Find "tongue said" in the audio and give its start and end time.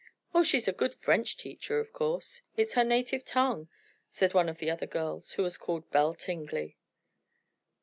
3.23-4.33